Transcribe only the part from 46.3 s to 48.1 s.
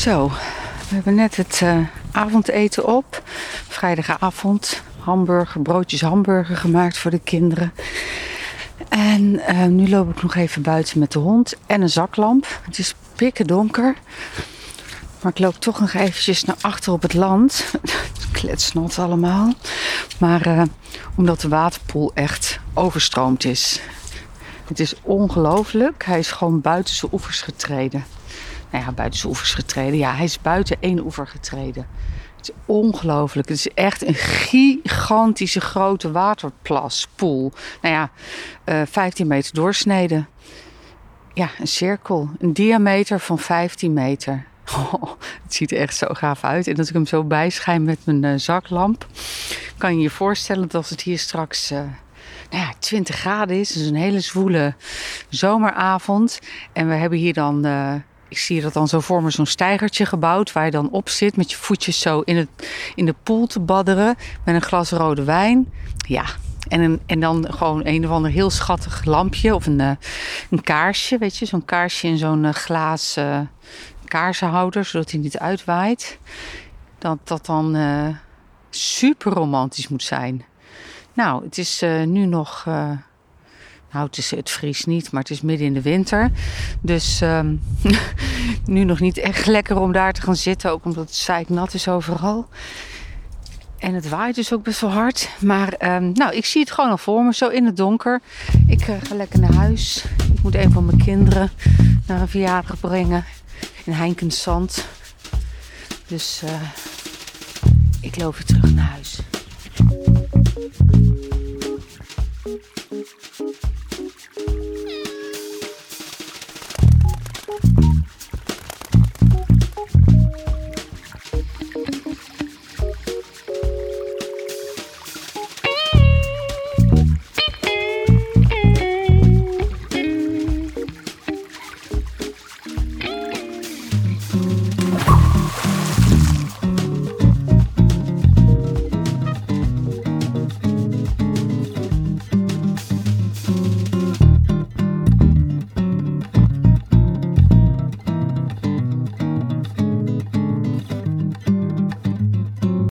uit. En als ik hem zo bijschijn met